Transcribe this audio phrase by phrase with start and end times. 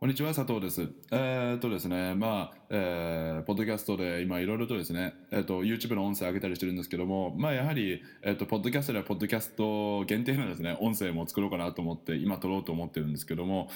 [0.00, 0.88] こんにちは、佐藤です。
[1.10, 13.70] えー、っとですね、まあ、えー、ポッドキャストで今いろいろとですね、えー、っと、YouTube の音声上げたりしてるんですけども、まあ、やはり、えー、っと、ポッドキャストではポッドキャスト限定のですね、音声も作ろうかなと思って、今撮ろうと思ってるんですけども、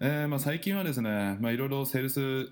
[0.00, 2.50] えー、まあ、最近はですね、まあ、いろいろセールス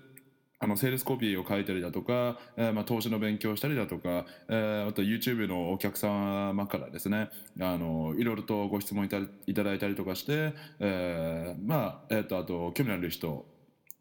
[0.59, 7.29] あのセールスコピーを書いたりだとか、えー、まあ投資の勉強をしたりだとか、えー、あと YouTube のお客様からですね
[7.61, 13.45] あのいろいろとご質問いたいただいたりとかして、えー、まあ、えーと、あと興味のある人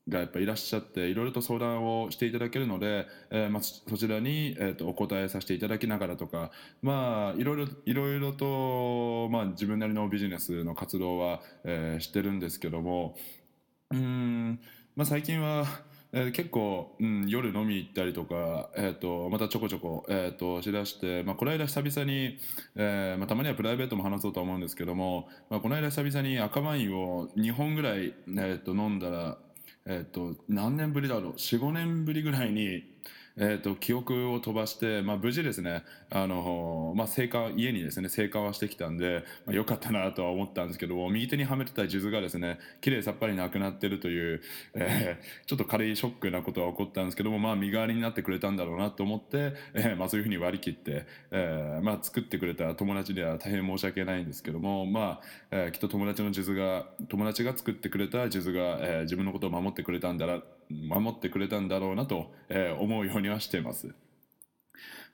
[0.08, 13.16] がやっぱいらっしゃっていろいろと相談をしていただけるので、えーまあ、そちらに、えーと、お答えさせていただきながらとか、まあ、いろいろいろいろと、まあ、自分なりのビジネスの活動は、えー、してるんですけども
[13.90, 14.60] うん、
[14.94, 15.66] まあ、最近は
[16.18, 22.38] えー、結構、うん、夜飲み行ったりとか、えーと、またちょこちょこ、えーと、しだして、まあ、この間久々に、
[22.74, 29.36] えーまあ、たまにはプライベートも話そうと思うんですけども、まあ、この間久々に赤ワインを2本ぐらい、えーと、飲んだら、
[29.84, 32.84] えー、と何年ぶりだろう？45年ぶりぐらいに
[33.38, 44.40] えーと、記憶を飛ばして、まあ、無事ですねあの、まあ、生還家にですね生還はしてきたんで、まあ、よかったなとは思ったんですけど右手にはめてた数珠がですね綺麗さっぱりなくなってるという、
[44.74, 55.20] えー、ちょっと軽いショックなことは起こったんですけども、まあ、身代わりになってくれたんだろうなと思って、えーまあ、そういうふうに割り切って、えーまあ、作ってくれた友達では大変申し訳ないんですけども、まあ
[55.50, 60.40] えー、きっと友達の数珠が友達が作ってくれた数珠が、えー、自分のことを守ってくれたんだな
[60.70, 63.94] 守ってくれたんだろうなと、えー、思うようにはしてます。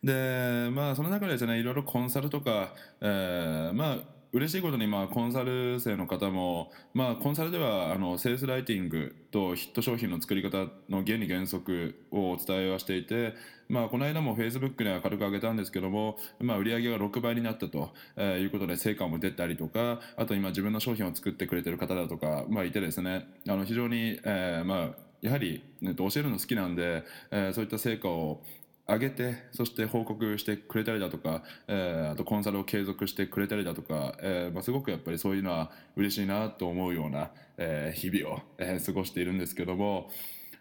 [0.03, 3.99] でまあその中でですねいろいろコンサルとか、えー、まあ
[4.33, 13.35] 嬉しいことにまあコンサル生の方も、まあ、コンサルではあのセールスライティングとヒット商品の作り方の原理原則をお伝えはしていて、
[13.69, 28.43] まあ、この間もフェイスブックでは軽く上げたんですけども、まあ、売上が6倍になったと、えいうことで成果も出たりとかあと今自分の商品を作ってくれてる方だとか、まあ、いてですねあの非常に、えー、まあやはり、ね、教えるの好きなんで、えー、そういった成果を
[28.89, 40.11] 上げてそして報告してくれたりだとか、えー、あとコンサルを継続してくれたりだとか、えーまあ、すごくやっぱりそういうのは嬉しいなと思うような、えー、日々を、えー、過ごしているんですけども。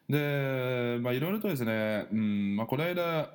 [0.08, 3.30] で、まあ、いろいろとですね、うんまあ、この間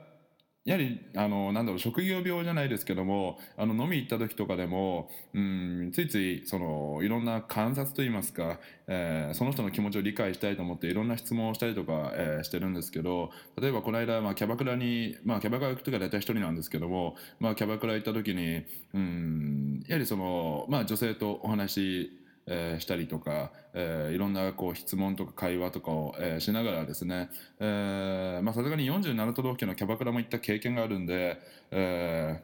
[0.67, 22.11] やはりあのなんだろう職業病じゃないですけどもあの飲み行った時とかでもうんついついそのいろんな観察といいますか、えー、その人の気持ちを理解したいと思っていろんな質問をしたりとか、えー、してるんですけど例えばこの間、まあ、キャバクラに、まあ、キャバクラ行く時は大体一人なんですけども、まあ、キャバクラ行った時にうんやはりその、まあ、女性とお話
[22.47, 31.41] えー、したりとか、えー、いろんなこう質問とか会話とかを、えー、しながらですねさすがに47都道府県のキャバクラも行った経験があるんで、
[31.73, 32.41] え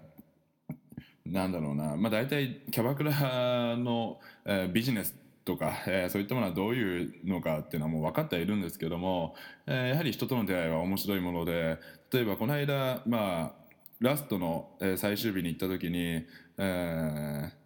[1.26, 5.14] ー、なんだろうな、まあ、大体キャバクラの、えー、ビジネス
[5.44, 9.34] とか、えー、そういったものはどういうのかっていうのはもう分かってはいるんですけども、
[9.66, 11.78] えー、やはり人との出会いは面白いもので
[12.12, 13.62] 例えばこの間、まあ、
[14.00, 16.26] ラストの、えー、最終日に行った時に、
[16.58, 17.61] えー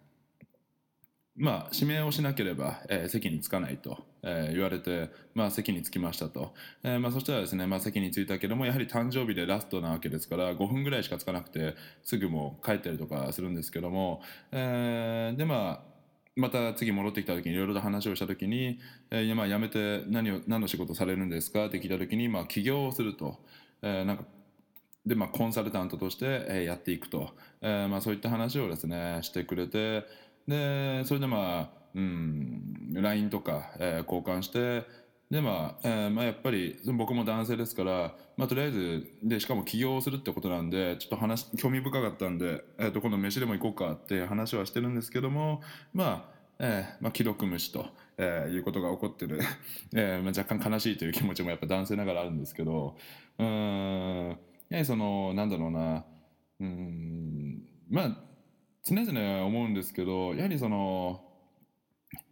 [1.39, 14.21] まあ、指名をしなければ、えー、席に着かないと、えー、言われて、まあ、席に着きましたと、えーまあ、そしたらですね、まあ、席に着いたけどもやはり誕生日でラストなわけですから5分ぐらいしか着かなくてすぐもう帰ったりとかするんですけども、
[14.51, 15.97] えー、でまあ
[16.35, 18.79] また次戻ってきた時にいろいろと話をした時に、
[19.11, 21.65] えーまあ、辞めて何を何の仕事されるんですか？
[21.65, 23.39] って聞いた時に、まあ、起業をすると、
[23.81, 24.23] えー、なんか
[25.05, 27.29] でまあ、コンサルタントとして、やっていくと、
[27.61, 30.03] えーまあ、そういった話をですねしてくれて、
[30.47, 34.85] でそれでまあ、うん、LINE とか、えー、交換して
[35.29, 45.61] でまあ、えー、まあやっぱり僕も男性ですから、まあ、とりあえずでしかも起業するってことなんでちょっと話興味深かったんで、えー、と今度飯でも行こうかって話はしてるんですけども
[45.93, 47.85] まあえーまあ、既読無視と、
[48.17, 49.39] えー、いうことが起こってる、
[49.93, 52.97] えーまあ、若干悲しいという気持ちもやっぱ男性ながらあるんですけど
[53.37, 56.03] うんやはりそのなんだろうな
[56.59, 58.26] うんまあ
[58.87, 61.21] 常々思うんですけどやはりその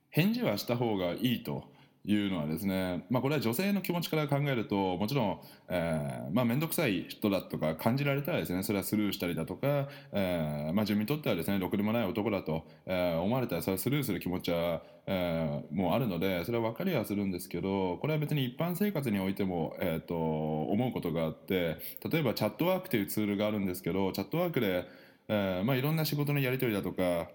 [0.09, 1.65] 返事はした方がいいと
[2.05, 21.77] いうのはですね、まあ、これは女性の気持ちから考えるともちろん、えーまあ、面倒くさい人だとか感じられたらですねそれはスルーしたりだとか、えーまあ、自分にとってはですねろくでもない男だと、えー、思われたらそれはスルーする気持ちは、えー、もうあるのでそれは分かりはするんですけどこれは別に一般生活においても、えー、と思うことがあって
[22.09, 24.85] 例えばチャットワークというツールがあるんですけどチャットワークで
[25.27, 27.29] えーまあ、いろんな仕事のやり取りだとか、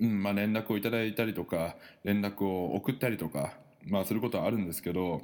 [0.00, 3.54] うんまあ、連絡をいただいたりとか連絡を送ったりとか、
[3.86, 5.22] まあ、することはあるんですけど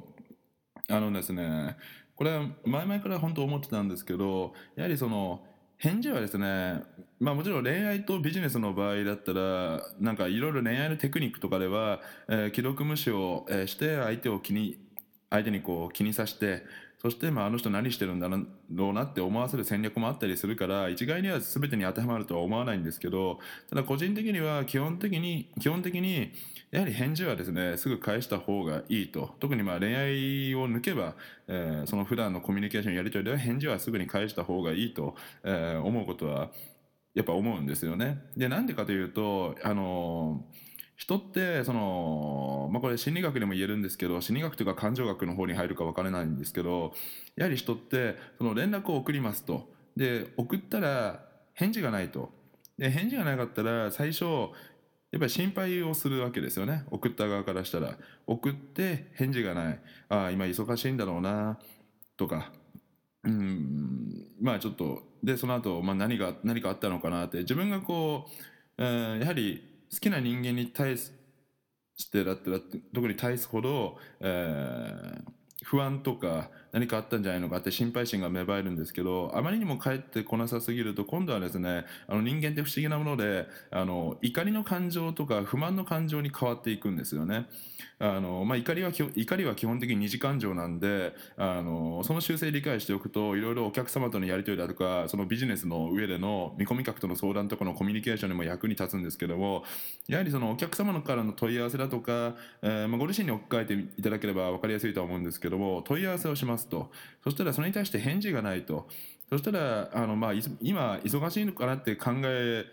[0.89, 1.77] あのですね
[2.15, 5.43] これは前々から本当思ってたんですけどやはりその
[5.77, 6.81] 返事はですね、
[7.19, 14.79] まあもちろん恋愛とビジネスの場合だったら、なんかいろいろ恋愛のテクニックとかでは、えー既読無視を、して相手を気に、
[15.29, 16.63] 相手にこう気にさして、
[17.05, 23.37] そしてまああの人何してるんだろうなって思わせる戦略もあったりするから、一概には全てに当てはまるとは思わないんですけど、
[23.69, 26.31] ただ個人的には基本的に、基本的に、
[26.71, 29.35] やはり返事はですね、すぐ返した方がいいと。
[29.39, 31.13] 特にまあ恋愛を抜けば、
[31.47, 36.49] えーその普段のコミュニケーションやり取りでは返事はすぐに返した方がいいと、えー思うことは
[37.13, 38.23] やっぱ思うんですよね。
[38.35, 46.93] で、なんでかというと、あのー人ってその、まあ、これ心理学でも言えるんですけど心理学というか感情学の方に入るか分からないんですけど
[47.35, 49.73] やはり人ってその連絡を送りますと。
[49.97, 52.29] で送ったら返事がないと。
[52.77, 56.83] で返事がなかったら最初やっぱり心配をするわけですよね。
[56.91, 57.97] 送った側からしたら。
[58.27, 59.79] 送って返事がない。
[60.09, 61.57] ああ今忙しいんだろうな
[62.17, 62.51] とか。
[63.23, 67.39] うんまあちょっとでその後、まあ何が何かあったのかなって。
[67.39, 68.31] 自分がこう、
[68.77, 71.11] えーやはり好きな人間に対し
[72.11, 87.47] てだってだって特に対すほど、えー不安とか何かあったんじゃないのかって心配心が芽生えるんですけどあまりにも返ってこなさすぎると今度はですねあの人間って不思議なものであの怒りの感情とか不満の感情に変わっていくんですよね。
[87.97, 99.63] あのまあ、怒りは怒りは基本的に二次感情なんであのその習性理解しておくといろいろお客様とのやり取りだとかそのビジネスの上での見込み客との相談とかのコミュニケーションにも役に立つんですけども
[100.09, 106.91] やはりそのお客様からの問い合わせだとか、えーまあ、ご自身に置き換えていただければ分かりやすいとは思うんですけども問い合わせをしますと
[107.23, 108.87] そしたらそれに対して返事がないと
[109.29, 112.65] そしたらあの、まあ、今忙しいのかなって考え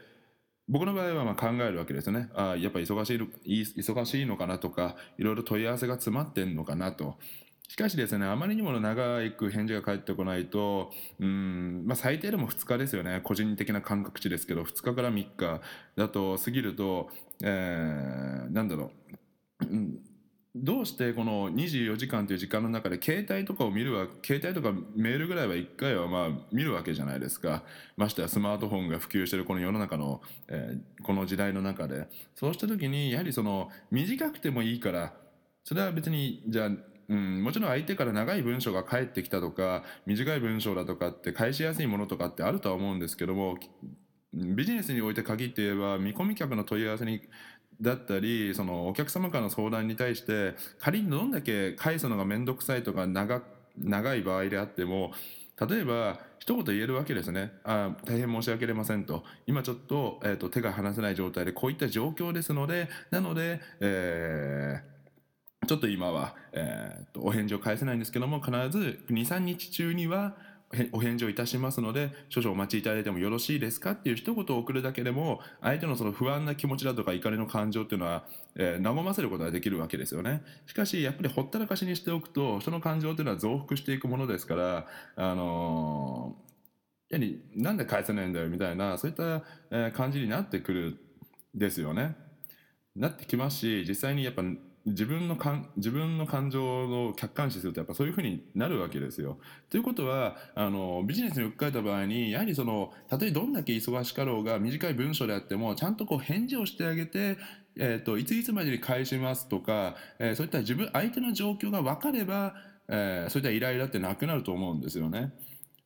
[0.69, 2.31] 僕の場合はま考えるわけですね。
[2.35, 7.19] あやっぱ忙しいのい忙しいのかなとか、いろいろ問い合わせが詰まってんのかなと。
[7.69, 10.91] しかしですね、あまりにも長く返事が返ってこないと、
[11.21, 13.21] うん、まあ最低でも2日ですよね。
[13.25, 15.61] 個人的な感覚値ですけど、2日から3日
[15.97, 17.11] だと過ぎると、
[17.43, 18.93] えー、なんだろ
[19.61, 19.67] う。
[20.55, 27.63] どうしてこの24時間という時間の中で携帯とかを見るわ携帯とかメールぐらいは1回はまあ見るわけじゃないですか。
[27.97, 32.07] ましてやスマートフォンが普及しているこの世の中の、えーこの時代の中で。
[32.37, 35.15] そうした時にやはりその短くてもいいから
[35.65, 36.71] それは別にじゃあ
[37.09, 43.59] うん、もちろん相手から長い文章が返ってきたとか短い文章だとかって返しやすいものとかってあるとは思うんですけども
[44.33, 47.21] ビジネスにおいて限って言えば見込み客の問い合わせに
[47.83, 53.43] だったりそのお客様からの相談に対して仮にどんだけ返すのが面倒くさいとか長
[53.77, 55.13] 長い場合であっても
[55.69, 57.53] 例えば一言言えるわけですね。
[57.63, 59.23] あ大変申し訳ありませんと。
[59.47, 64.93] 今ちょっと,、えー、と手が離せない状態でこういった状況ですのでなので、えー
[65.69, 70.35] ちょっと今は、えーとお返事を返せないんですけども必ず23日中には
[70.93, 73.91] お返事をいたしますので少々お待ちいただいてもよろしいですか？
[73.91, 78.25] っていう一言を送るだけでも相手のその不安な気持ちだとか怒りの感情っていうのは、
[78.57, 84.87] えー和ませることができるわけですよねしかしやっぱりほったらかしにしておくとその感情っていうのは増幅していくものですから
[85.17, 86.53] あのー
[87.13, 90.97] やりなんで返せないんだよみたいなそういった、え感じになってくる
[91.55, 92.17] ですよね。
[92.97, 94.43] なってきますし実際にやっぱ
[94.85, 96.65] 自分の感自分の感情
[97.07, 99.39] を客観視するとやっぱそういうふうになるわけですよ。
[99.71, 107.39] ということはあのビジネスに置き換えた場合にやはりそのたとえどんだけ忙しかろうが短い文章であってもちゃんとこう返事をしてあげて、
[107.77, 112.55] えー、といついつまでに返しますとか、えーそういった自分相手の状況が分かれば、
[112.89, 115.33] えーそういったイライラってなくなると思うんですよね。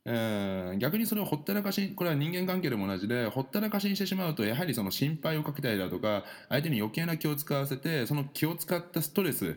[0.08, 9.56] えー逆にそれをほったらかしこれは人間関係でも同じでほったらかしにしてしまうとやはりその心配をかけたりだとか相手に余計な気を使わせてその気を使ったストレス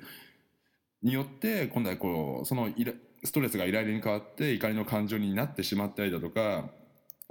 [1.04, 6.70] によって今度はこうそのイラストレスがイライラに変わって怒りの感情になってしまったりだとか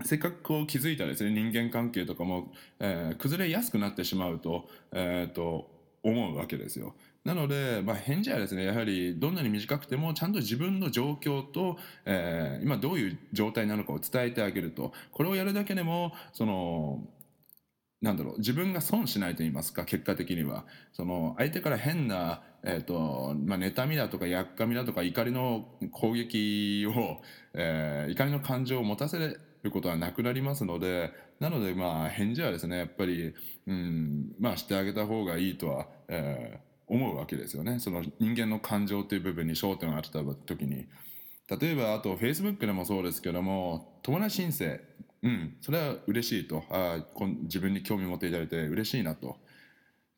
[0.04, 6.94] せっかくこう気づいたらですね人間関係とかも、えー崩れやすくなってしまうと,、えーと思うわけですよ。
[7.24, 11.76] なので、まあ、返事はですねやはりどんなに短くてもちゃんと自分の状況と、
[12.06, 17.04] えー今どういう状態なのかを伝えてあげるとこれをやるだけでもその
[18.00, 27.20] なんだろう自分が損しないと言いますか結果的にはその相手から変な、えーとまあ、妬みだとかやっかみだとか怒りの攻撃を、
[27.54, 33.34] えー怒りの感情を持たせることはなくなりますのでなのでまあ返事はですねやっぱり、
[33.66, 40.86] うん、まあしてあげた方がいいとは、えー思うわけですよねその人間の感情という部分に焦点を当てた時に。
[41.50, 44.80] 例えばあと Facebook でもそうですけども友達申請
[45.22, 46.98] うんそれは嬉しいとあ
[47.44, 49.38] 自分に興味を持っていただいて嬉しいなと、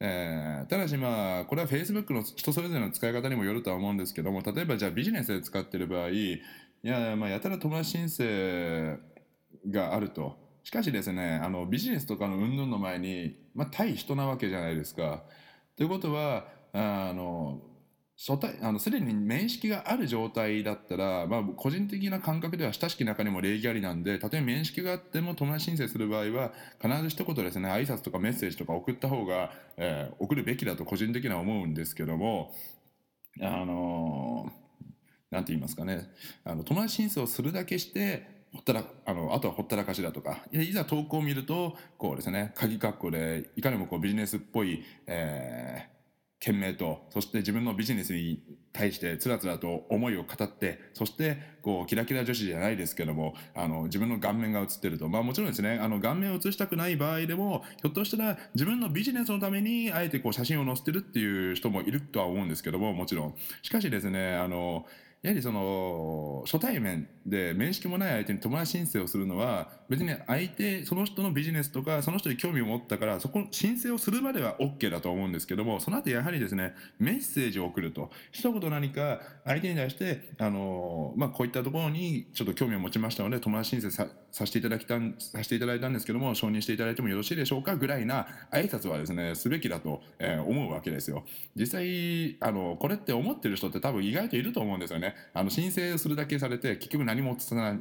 [0.01, 6.41] えーただしまあこれは Facebook の人それぞれの使い方にもよるとは思うんですけども例えばじゃあビジネスで使ってる場合い
[6.83, 8.99] やまあやたら友達申請
[9.71, 10.50] があると。
[10.63, 15.23] しかしですね、あのビジネスとかの云々の前に、まあ、対人なわけじゃないですか。
[15.77, 17.61] ということは、あの
[18.21, 26.53] 初対あのすでに面識がある状態だったら、まあ、個人的な感覚では親しき中にも礼儀ありなんでたとえ面識があっても友達申請する場合は
[26.83, 32.53] 必ず一言ですね挨拶とかメッセージとか送った方が、えー、送るべきだと個人的には思うんですけども
[33.41, 34.53] あの
[35.31, 36.11] なんて言いますかね
[36.45, 40.39] あの友達申請をするだけしてほったらあのあとはほったらかしだとか。
[40.53, 46.01] いざ投稿を見るとこうですね鍵括弧でいかにもこうビジネスっぽい、えー
[46.41, 48.43] 懸命とそして自分のビジネスに
[48.73, 55.09] 対してつらつらと思いを語ってそしてこうキラキラ女子じゃないですけどもあの自分の顔面が映ってると。
[55.09, 63.35] まあもちろんですねあの顔面を映したくない場合でもひょっとしたら自分のビジネスのためにあえてこう写真を載せてるっていう人もいるとは思うんですけどももちろん。
[63.61, 64.87] しかしですねあの
[65.23, 78.11] やはりその初対面で面識もない相手に友達申請をするのは別に相手その人のビジネスとかその人に興味を持ったからそこ申請をするまでは OK だと思うんですけどもその後やはりですねメッセージを送ると。
[78.33, 90.03] 一言何か相手に対してあの、まあ、こういったところにちょっと興味を持ちましたので友達申請ささせていただきたさせていただいたんですけども承認していただいてもよろしいでしょうかぐらいな挨拶はですねすべきだと、
[90.47, 91.25] 思うわけですよ。
[91.57, 95.10] 実際あのこれって思ってる人って多分意外といると思うんですよね。
[95.35, 97.37] あの申請するだけされて結局何も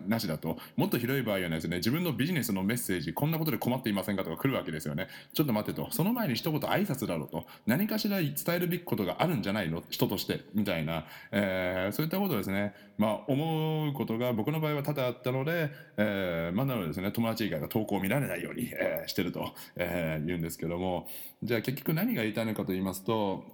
[0.07, 0.57] なしだと。
[0.75, 5.07] もっと広い場合はですね自分のビジネスのメッセージこんなことで困っていませんかとか来るわけですよね。
[5.33, 5.89] ちょっと待ってと。
[5.91, 7.45] その前に一言挨拶だろうと。
[7.65, 9.83] 何かしら伝えるべきことがあるんじゃないの？
[9.89, 12.74] 人としてみたいな、えー、そういったことですね。
[12.98, 21.07] まあ思うことが僕の場合は多々あったので、えー、まあなのでですね友達以外が投稿を見られないように、えー、してると、え、言うんですけども。
[21.41, 23.45] じゃあ結局何が言いたいのかと言いますと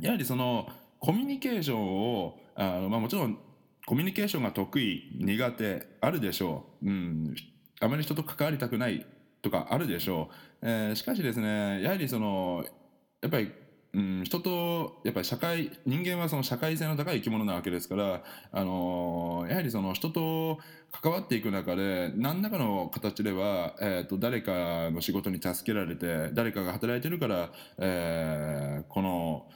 [0.00, 0.68] やはりその
[0.98, 3.38] コミュニケーションをあの、まあ、もちろん
[3.86, 7.34] コミュニケーションが得意苦手あるでしょう、うん、
[7.80, 9.06] あまり人と関わりたくない
[9.40, 10.28] とかあるでしょ
[10.60, 12.64] う、えー、しかしですねやはりその
[13.22, 13.52] やっぱり
[13.94, 18.22] うん、人とやっぱり社会人間はその社会性の高い生き物なわけですから、
[18.52, 20.58] あのー、やはりその人と
[20.92, 29.46] 関わっていく中で何らかの形では、えー、と誰かの仕事に助けられて誰かが働いてるから、えー、この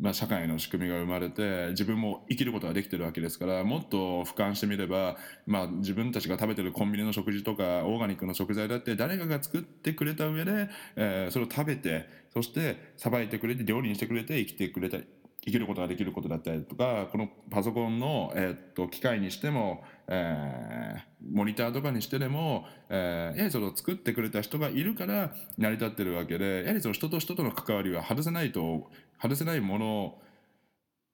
[0.00, 15.04] まあ、社会の仕組みが生まれて自分も生きることができてるわけですからもっと俯瞰してみれば、まあ、自分たちが食べてるコンビニの食事とかオーガニックの食材だって誰かが作ってくれた上で、えー、それを食べてそしてさばいてくれて料理にしてくれて生きてくれたり
[15.44, 28.88] 生きることができることだったりとかこのパソコンの、え、っと機械にしても、えー、モニターとかにしてでも、えー、やはりその作ってくれた人がいるから成り立ってるわけでやはりその人と人との関わりは外せないと
[29.20, 30.22] 外せないものを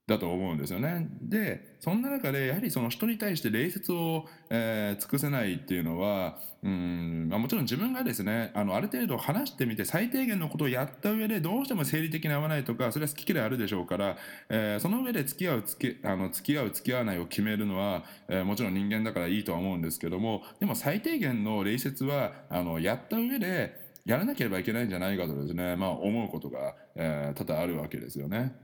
[0.08, 1.06] だと思うんですよね。
[1.20, 14.16] で、そんな中で、やはりその人に対して礼節を、えー、尽くせないっていうのは、うん、まあ、もちろん自分がですね、あの、ある程度話してみて、最低限のことをやった上で、どうしても生理的に合わないとか、それは好き嫌いあるでしょうから、
[14.48, 28.54] えー、その上で付き合う、付き、あの、付き合う、付き合わないを決めるのは、えー、もちろん人間だからいいとは思うんですけども、でも最低限の礼節は、あの、やった上で、やらなければいけないんじゃないかとですね、まあ、思うことが、えー、多々あるわけですよね。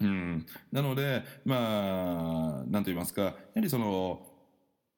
[0.00, 4.26] うん、なので、まあ、なんと言いますか、やはりその、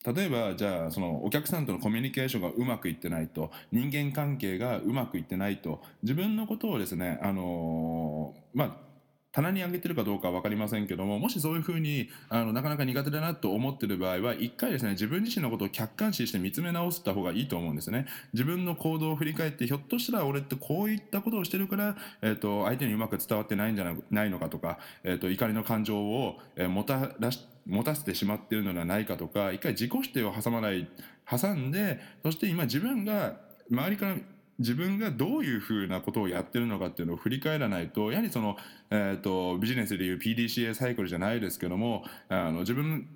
[0.05, 8.92] 例えばじゃあそのお客さんとのコミュニケーションがうまくいってないと人間関係がうまくいってないと自分のことをですねあのまあ
[9.33, 18.07] 棚に上げてるかどうかは分かりませんけどももしそういうふうにあのなかなか苦手だなと思ってる場合は一回ですね自分自身のことを客観視して見つめ直した方がいいと思うんですね。
[18.33, 30.89] 自分の行動を振り返ってひょっとしたら俺ってこういったことをしてるから、えーと、相手にうまく伝わってないんじゃないのかとか、えーと、怒りの感情を、えー、もたらし持たせてしまっているのではないかとか一回自己否定を挟まない
[31.31, 33.37] 挟んでそして今自分が
[33.71, 34.17] 周りから
[34.63, 38.57] 自分がどういうふうなことをやってるのかっていうのを振り返らないとやはりその、
[38.91, 43.09] えーと、ビジネスでいう PDCA サイクルじゃないですけどもあの自分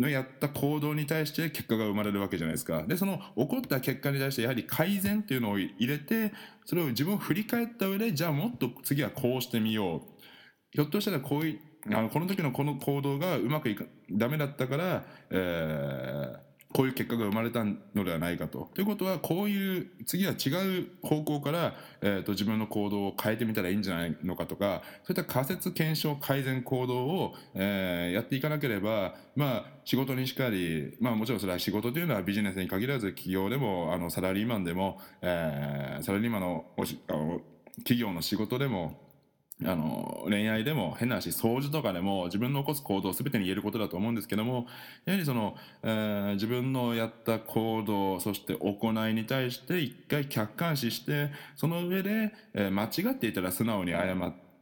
[0.00, 2.84] のやった行動に対して結果が生まれるわけじゃないですか。
[2.86, 6.32] で、その起こった結果に対してやはり改善っていうのを入れて、
[6.64, 10.00] それを自分を振り返った上で、じゃあもっと次はこうしてみよう。
[10.70, 18.70] ひょっとしたらこういあのこの時のこの行動がうまくいかダメだったから、えーこういう結果が生まれたのではないかと。
[18.74, 37.40] ということはこういう次は違う方向から、えーと、自分の行動を変えてみたらいいんじゃないのかとかそういった仮説検証改善行動を、えー、やっていかなければ、まあ、仕事にしかり、まあ、もちろんそれは仕事というのはビジネスに限らず企業でもあのサラリーマンでも、えー、サラリーマンのおしあの
[37.78, 39.09] 企業の仕事でも
[39.64, 44.66] あの恋愛でも変な話掃除とかでも自分の起こす行動を全てに言えることだと思うんですけども
[45.04, 54.14] やはりその、えー、自分のやった行動そして行いに対して一回客観視してその上で、えー、間違っていたら素直に謝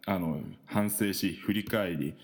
[0.06, 2.14] あの反省し振り返り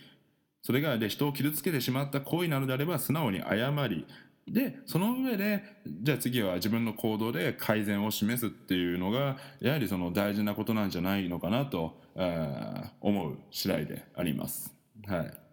[0.62, 4.06] それがで人を傷つけてしまった行為なのであれば素直に謝り
[4.46, 5.62] でその上で
[6.02, 14.74] じゃあ次は自分の行動で改善を示すっていうのがやはりその大事なことなんじゃないのかなと、えー、思う次第であります。
[15.06, 15.44] はい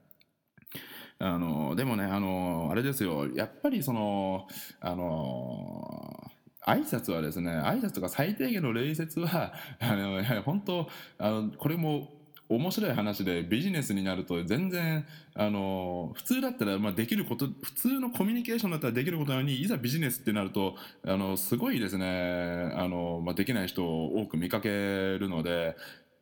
[1.23, 4.47] あのでもねあのあれですよやっぱりその
[4.79, 6.31] あの
[6.65, 12.09] 挨拶はですね挨拶とか最低限の礼節はあの本当あのこれも
[12.55, 25.77] 面白い話でビジネスになると全然あの普通だったらまあできること普通のコミュニケーションだったらできることなのにいざビジネスってなるとあのすごいですねあの、まあ、できない人を多く見かけるので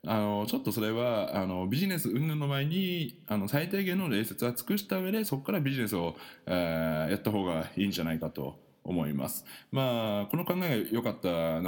[0.06, 9.46] あのちょっとそれはあのビジネス云々の前にあの最低限の礼節は尽くした上でそこからビジネスを、えー、やった方がいいんじゃないかと思います。
[9.72, 11.62] まあこの考えが良かった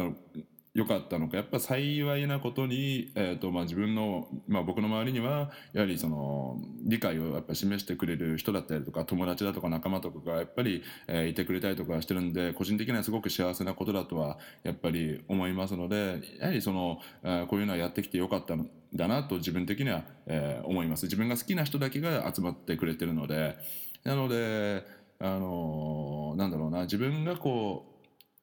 [0.74, 1.38] 良かったのか。
[1.38, 21.04] やっぱ幸いなことに、えーとまあ、自分の、まあ、僕の周りにはやはりその理解をやっぱ示してくれる人だったりとか友達だとか仲間とかがやっぱり、えー、いてくれたりとかしてるんで個人的にはすごく幸せなことだとはやっぱり思いますのでやはりその、えー、こういうのはやってきてよかったんだなと自分的には、えー、思います。
[21.04, 23.58] 自分が好きな人だけが集まってくれてるので。
[24.04, 24.84] なので
[25.20, 27.91] あのー、なんだろうな自分がこう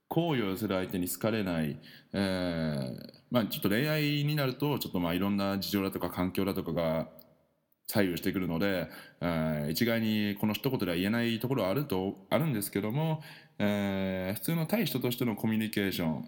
[0.08, 1.78] 好意を寄せる相手に好かれない、
[2.12, 7.08] えー、まあちょっと恋愛になるとちょっとまあいろんな事情だとか環境だとかが
[7.86, 8.88] 左右してくるので、
[9.20, 13.22] えー、一概にこの一言では言えないところはあるとあるんですけども、
[13.58, 16.24] えー、普通の対人としてのコミュニケーション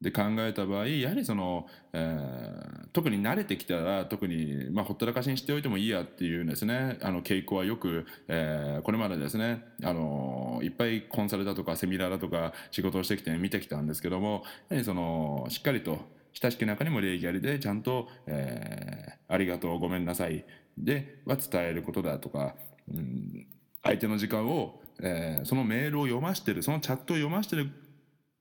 [0.00, 6.98] で考えた場合やはりその、えー、特に慣れてきたら特に、まあ、ほったらかしにしておいてもいいやっていうですね。
[7.02, 15.98] あの傾向はよく、えー、これまでですねあのいっぱいコンサルだとかセミナーだとか仕事をしてきて見てきたんですけどもやはりそのしっかりと
[16.34, 20.44] 親しき中にも礼儀ありでちゃんと、えー、ありがとうごめんなさい
[20.76, 22.54] では伝えることだとか、
[22.92, 23.46] うん、
[23.82, 27.70] 相手の時間を、えー、そのメールを読ましてるそのチャットを読ましてる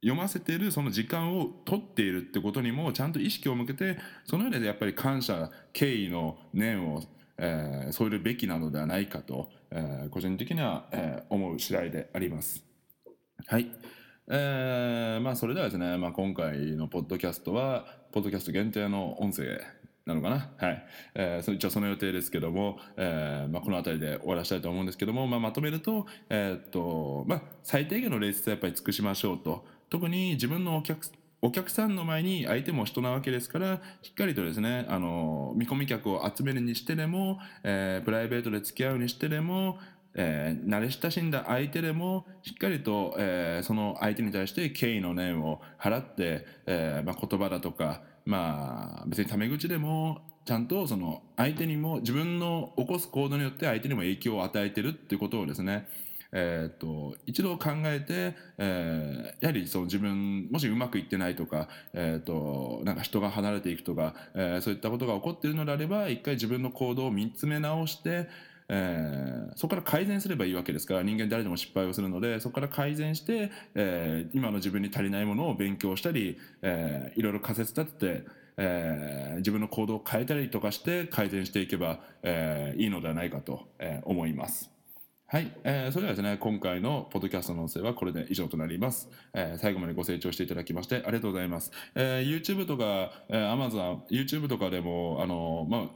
[0.05, 7.01] 読ませてるその時間を取っているってことにもちゃんと意識を向けてその上でやっぱり感謝敬意の念を、
[7.39, 12.63] えー、添えるべきなのではないかと、えー、個人的には、えー、思う次第であります。
[13.47, 13.67] はい。
[14.27, 19.59] えー、まあそれではですね、まあ、今回のポッドキャストはポッドキャスト限定の音声
[20.05, 20.51] なのかな？
[20.57, 20.85] はい。
[21.15, 29.65] えー、そ一応その予定ですけども、えー、まあ、この辺りで終わらせたいと思うんですけども、まあ、まとめると、えー、っと、まあ、最低限の礼節はやっぱり尽くしましょうと。
[29.89, 31.07] 特に自分のお客
[31.41, 39.77] お客さんの前に相手も人なわけですからしっかりとですねあの見込み客を集めるにしてでも、えー、プライベートで付き合うにしてでも
[40.17, 55.87] えー、慣れ親しんだ相手でもしっかりと、えー、その相手に対して敬意の念を払って、えまあ、言葉だとか、まあ、別にタメ口でもちゃんとその相手にも自分の起こす行動によって相手にも影響を与えてるっていうことをですね
[56.31, 68.27] えーと、一度考えて、えー、やはりその自分もしうまくいってないとか,、えーと、なんか人が離れていくとか、えー、そういったことが起こっているのであれば一回自分の行動を見つめ直して、
[68.67, 84.74] えー、そこから改善すればいいわけですから人間誰でも失敗をするのでそこから改善して、えー、今の自分に足りないものを勉強したり、えー、いろいろ仮説立てて、えー、自分の行動を変えたりとかして改善していけば、えー、いいのではないかと、えー、思います。
[85.27, 89.09] はい、えー、それではですね、今回のポッドキャストの音声はこれで以上となります。
[89.33, 91.71] えー、最後までご清聴していただきましてありがとうございます。
[91.95, 95.89] えー、YouTube とか、えー、Amazon、YouTube とかでも、あの、まあ、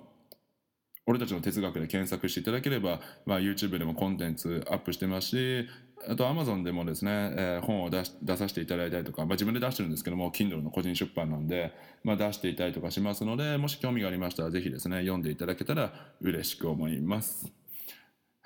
[1.05, 5.67] 俺たちの哲学で検索していただければ、まあ、YouTube でもコンテンツアップしてますし、
[6.07, 11.71] あと Amazon でもですね、えー、本を出出させていただいたりとか、まあ、自分で出してるんですけども Kindle の個人出版なんで、
[12.03, 17.51] まあ、出していたりとかしますのでもし興味がありましたらぜひですね読んでいただけたら嬉しく思います。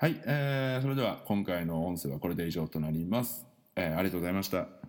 [0.04, 3.46] はい、えー、それでは今回の音声はこれで以上となります。
[3.74, 4.83] えー、ありがとうございました。